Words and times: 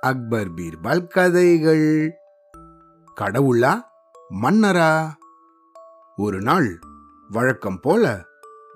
அக்பர் 0.00 0.50
பீர்பால் 0.50 1.06
கதைகள். 1.06 2.10
கடவுளா 3.20 3.80
மன்னரா? 4.42 5.10
ஒரு 6.16 6.40
நாள் 6.40 6.78
வழக்கம் 7.28 7.80
போல 7.80 8.24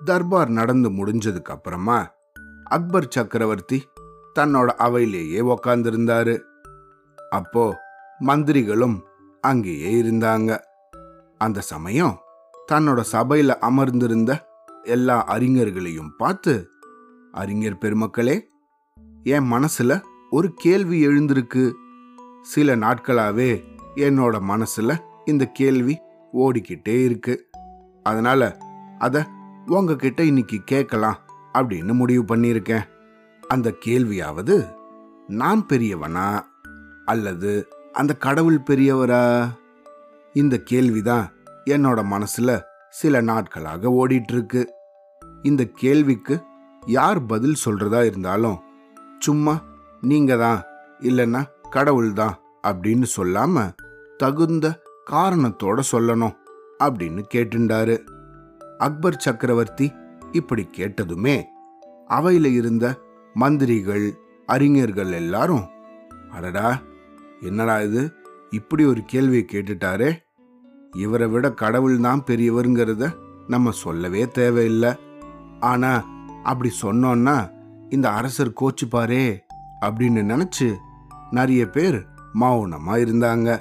தர்பார் 0.05 0.49
நடந்து 0.49 0.89
முடிஞ்சதுக்கு 0.89 1.51
அப்புறமா 1.51 2.13
அக்பர் 2.63 3.07
சக்கரவர்த்தி 3.09 3.87
தன்னோட 4.39 4.65
அவையிலேயே 4.65 5.39
உக்காந்துருந்தாரு. 5.41 6.41
அப்போ 7.29 7.77
மந்திரிகளும் 8.19 9.01
அங்கேயே 9.41 10.01
இருந்தாங்க. 10.01 10.59
அந்த 11.37 11.61
சமயம் 11.61 12.19
தன்னோட 12.71 13.03
சபையில 13.11 13.47
அமர்ந்திருந்த 13.47 14.47
எல்லா 14.83 15.27
அறிஞர்களையும் 15.27 16.09
பார்த்து 16.17 16.69
அறிஞர் 17.31 17.77
பெருமக்களே 17.77 18.53
என் 19.27 19.53
மனசுல 19.53 20.01
ஒரு 20.29 20.53
கேள்வி 20.53 21.07
எழுந்திருக்கு. 21.07 21.73
சில 22.41 22.75
நாட்களாவே 22.75 23.63
என்னோட 23.95 24.39
மனசுல 24.39 24.97
இந்த 25.25 25.45
கேள்வி 25.45 25.99
ஓடிக்கிட்டே 26.33 27.03
இருக்கு. 27.03 27.49
அதனால 28.03 28.57
அத 28.99 29.27
உங்ககிட்ட 29.65 30.23
இன்னைக்கு 30.23 30.61
கேட்கலாம் 30.65 31.17
அப்படின்னு 31.53 31.93
முடிவு 31.93 32.35
பண்ணியிருக்கேன். 32.35 32.83
அந்த 33.47 33.73
கேள்வியாவது 33.85 34.73
நான் 35.27 35.65
பெரியவனா? 35.65 36.39
அல்லது 37.05 37.67
அந்த 37.93 38.15
கடவுள் 38.15 38.59
பெரியவரா? 38.69 39.49
இந்த 40.33 40.57
கேள்விதான் 40.57 41.31
என்னோட 41.65 42.03
மனசுல 42.03 42.61
சில 42.89 43.21
நாட்களாக 43.21 43.89
ஓடிட்டு 43.89 44.33
இருக்கு. 44.33 44.73
இந்த 45.41 45.65
கேள்விக்கு 45.65 46.43
யார் 46.85 47.25
பதில் 47.25 47.55
சொல்றதா 47.65 48.05
இருந்தாலும் 48.05 48.63
சும்மா 49.27 49.53
நீங்க 50.03 50.33
தான் 50.37 50.59
இல்லைன்னா 50.99 51.41
கடவுள் 51.69 52.11
தான் 52.13 52.35
அப்படின்னு 52.67 53.07
சொல்லாம 53.17 53.63
தகுந்த 54.17 54.67
காரணத்தோட 55.11 55.79
சொல்லணும் 55.91 56.35
அப்படின்னு 56.83 57.21
கேட்டுண்டாரு 57.33 57.95
அக்பர் 58.77 59.23
சக்கரவர்த்தி 59.25 59.87
இப்படி 60.31 60.63
கேட்டதுமே 60.77 61.35
அவையில 62.09 62.47
இருந்த 62.51 62.85
மந்திரிகள் 63.35 64.05
அறிஞர்கள் 64.49 65.11
எல்லாரும் 65.13 65.65
அடடா 66.31 66.69
என்னடா 67.41 67.75
இது 67.81 68.01
இப்படி 68.49 68.83
ஒரு 68.85 69.01
கேள்வியை 69.05 69.43
கேட்டுட்டாரே. 69.47 70.09
இவரை 70.95 71.27
விட 71.27 71.45
கடவுள் 71.61 71.97
தான் 71.99 72.21
பெரியவருங்கிறத 72.27 73.05
நம்ம 73.47 73.71
சொல்லவே 73.83 74.21
தேவையில்லை. 74.37 74.91
ஆனா 75.61 75.91
அப்படி 76.43 76.69
சொன்னோன்னா 76.81 77.35
இந்த 77.89 78.09
அரசர் 78.09 78.53
கோச்சுப்பாரே 78.61 79.39
அப்படின்னு 79.81 80.23
நினைச்சு 80.23 80.75
நிறைய 81.31 81.69
பேர் 81.69 82.05
மௌனமா 82.41 82.91
இருந்தாங்க. 82.91 83.59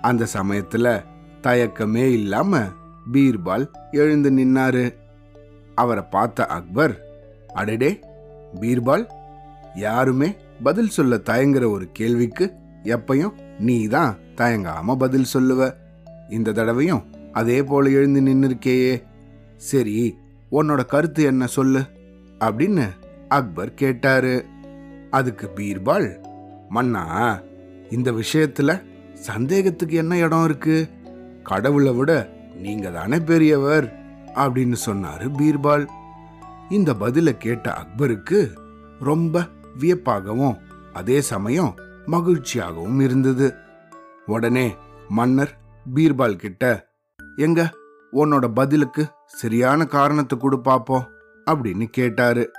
அந்த 0.00 0.26
சமயத்துல 0.34 1.04
தயக்கமே 1.42 2.12
இல்லாம 2.12 2.60
பீர்பால் 3.12 3.70
எழுந்து 3.90 4.30
நின்னாரு. 4.30 4.94
அவரை 5.74 6.04
பார்த்த 6.10 6.46
அக்பர் 6.46 7.00
அடடே 7.54 8.00
பீர்பால் 8.60 9.06
யாருமே 9.74 10.36
பதில் 10.62 10.88
சொல்ல 10.88 11.16
தயங்குற 11.16 11.70
ஒரு 11.70 11.88
கேள்விக்கு 11.92 12.52
எப்பையும் 12.82 13.32
நீ 13.58 13.86
தான் 13.86 14.16
தயங்காம 14.36 14.94
பதில் 14.94 15.26
சொல்லுவ. 15.34 15.74
இந்த 16.28 16.52
தடவையும் 16.52 17.04
அதே 17.32 17.62
போல 17.62 17.88
எழுந்து 17.88 18.20
நின்னுருக்கேயே. 18.20 19.02
சரி 19.56 20.18
உன்னோட 20.52 20.84
கருத்து 20.84 21.22
என்ன 21.22 21.46
சொல்லு? 21.46 21.84
அப்படின்னு 22.40 22.88
அக்பர் 23.32 23.74
கேட்டாரு. 23.74 24.34
அதுக்கு 25.10 25.50
பீர்பால் 25.56 26.08
மன்னா 26.68 27.38
இந்த 27.90 28.12
விஷயத்துல 28.12 28.82
சந்தேகத்துக்கு 29.14 29.94
என்ன 29.94 30.16
இடம் 30.16 30.44
இருக்கு? 30.44 30.88
கடவுளை 31.42 31.92
விட 31.92 32.30
நீங்க 32.54 32.90
தானே 32.90 33.18
பெரியவர்? 33.18 33.86
அப்படின்னு 34.34 34.76
சொன்னாரு 34.86 35.26
பீர்பால். 35.38 35.84
இந்த 36.68 36.92
பதில 36.92 37.30
கேட்ட 37.30 37.66
அக்பருக்கு 37.72 38.40
ரொம்ப 39.00 39.44
வியப்பாகவும் 39.80 40.56
அதே 40.92 41.20
சமயம் 41.20 41.74
மகிழ்ச்சியாகவும் 42.06 43.00
இருந்தது. 43.00 43.54
உடனே 44.26 44.76
மன்னர் 45.08 45.58
பீர்பால் 45.94 46.36
கிட்ட 46.36 46.88
எங்க 47.36 47.70
உன்னோட 48.12 48.48
பதிலுக்கு 48.48 49.06
சரியான 49.26 49.84
காரணத்தை 49.86 50.38
கொடு 50.38 50.56
பாப்போம் 50.56 51.06
அப்படின்னு 51.50 51.84
கேட்டாரு. 51.84 52.50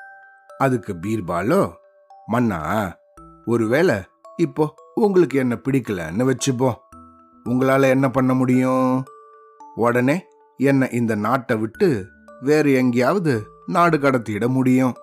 அதுக்கு 0.64 0.94
பீர்பாலோ 0.94 1.72
மன்னா 2.26 2.60
ஒருவேளை 3.46 3.96
இப்போ 4.38 4.74
உங்களுக்கு 4.96 5.38
என்ன 5.38 5.58
பிடிக்கலன்னு 5.64 6.34
வச்சுப்போம் 6.34 6.74
உங்களால 7.46 7.82
என்ன 7.82 8.10
பண்ண 8.10 8.34
முடியும்? 8.34 9.04
உடனே 9.76 10.26
என்ன 10.58 10.88
இந்த 10.88 11.16
நாட்டை 11.16 11.58
விட்டு 11.58 12.08
வேறு 12.42 12.74
எங்கேயாவது 12.74 13.48
நாடு 13.66 13.98
கடத்திட 13.98 14.48
முடியும். 14.48 14.94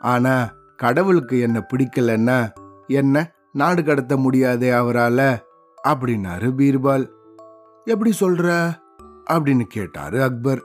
ஆனா 0.00 0.54
கடவுளுக்கு 0.76 1.40
என்ன 1.40 1.66
பிடிக்கலன்னா 1.72 2.52
என்ன 2.86 3.32
நாடு 3.52 3.84
கடத்த 3.84 4.16
முடியாதே 4.16 4.70
அவரால? 4.70 5.38
அப்படின்னாரு 5.88 6.48
பீர்பால். 6.58 7.08
எப்படி 7.84 8.12
சொல்ற? 8.20 8.72
அப்படின்னு 9.30 9.64
கேட்டாரு 9.68 10.22
அக்பர். 10.22 10.62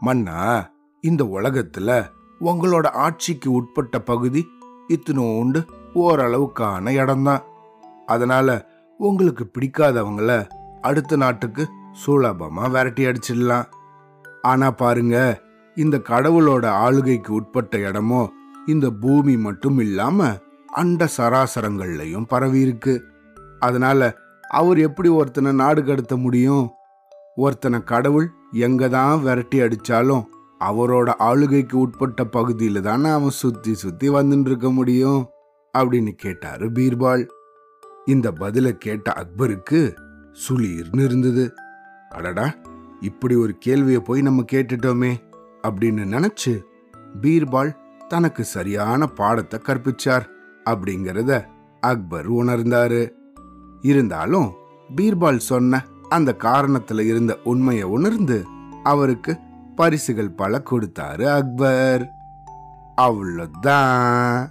மன்னா 0.00 0.70
இந்த 1.00 1.24
உலகத்துல 1.24 2.04
உங்களோட 2.40 2.86
ஆட்சிக்கு 2.90 3.50
உட்பட்ட 3.50 3.98
பகுதி 4.00 4.46
இத்தினோண்டு 4.88 5.66
ஓரளவுக்கான 5.94 6.92
இடம்தான். 6.92 7.42
அதனால 8.06 8.68
உங்களுக்கு 8.98 9.50
பிடிக்காதவங்கள 9.54 10.46
அடுத்த 10.80 11.16
நாட்டுக்கு 11.16 11.68
சுலபமா 12.06 12.70
விரட்டி 12.70 13.04
அடிச்சிடலாம். 13.04 13.66
ஆனா 14.42 14.70
பாருங்க 14.70 15.42
இந்த 15.76 15.96
கடவுளோட 15.96 16.66
ஆளுகைக்கு 16.66 17.34
உட்பட்ட 17.34 17.78
இடமோ 17.78 18.32
இந்த 18.66 18.90
பூமி 18.90 19.36
மட்டும் 19.36 19.78
இல்லாம 19.78 20.26
அண்ட 20.66 21.08
சராசரங்கள்லையும் 21.16 22.26
பரவி 22.28 22.60
இருக்கு. 22.60 23.02
அதனால 23.58 24.16
அவர் 24.48 24.78
எப்படி 24.78 25.08
ஒருத்தனை 25.08 25.52
நாடு 25.52 25.84
கடத்த 25.84 26.16
முடியும்? 26.16 26.70
ஒருத்தனை 27.34 27.84
கடவுள் 27.84 28.28
எங்க 28.52 28.88
தான் 28.88 29.22
விரட்டி 29.22 29.60
அடிச்சாலும் 29.60 30.24
அவரோட 30.60 31.14
ஆளுகைக்கு 31.16 31.78
உட்பட்ட 31.78 32.24
பகுதியில 32.24 32.80
தானே 32.80 33.08
அவன் 33.08 33.30
சுத்தி 33.30 33.74
சுத்தி 33.74 34.08
வந்துட்டு 34.08 34.40
இருக்க 34.40 34.70
முடியும்? 34.70 35.26
அப்படின்னு 35.78 36.10
கேட்டாரு 36.10 36.70
பீர்பால். 36.70 37.28
இந்த 38.04 38.32
பதில 38.32 38.70
கேட்ட 38.70 39.12
அக்பருக்கு 39.12 39.94
சுளீர்னு 40.48 41.04
இருந்தது. 41.04 41.54
அடடா 42.10 42.54
இப்படி 43.00 43.34
ஒரு 43.34 43.56
கேள்வியை 43.58 44.00
போய் 44.00 44.22
நம்ம 44.22 44.44
கேட்டுட்டோமே 44.52 45.12
அப்படின்னு 45.62 46.04
நினைச்சு 46.06 46.62
பீர்பால் 47.20 47.76
தனக்கு 48.08 48.44
சரியான 48.44 49.06
பாடத்தை 49.06 49.60
கற்பிச்சார் 49.62 50.26
அப்படிங்கிறத 50.64 51.44
அக்பர் 51.80 52.32
உணர்ந்தாரு. 52.32 53.10
இருந்தாலும் 53.82 54.52
பீர்பால் 54.96 55.36
சொன்ன 55.36 55.86
அந்த 56.08 56.36
காரணத்துல 56.38 57.00
இருந்த 57.00 57.38
உண்மையை 57.44 57.82
உணர்ந்து 57.82 58.44
அவருக்கு 58.82 59.36
பரிசுகள் 59.78 60.30
பல 60.30 60.62
கொடுத்தாரு 60.70 61.24
அக்பர். 61.24 62.04
அவ்வளோதான். 62.96 64.48